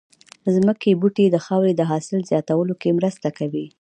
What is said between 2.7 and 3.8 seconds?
کې مرسته کوي